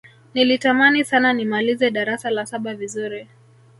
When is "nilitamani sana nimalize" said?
0.33-1.91